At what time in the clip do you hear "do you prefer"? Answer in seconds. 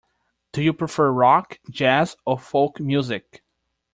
0.51-1.11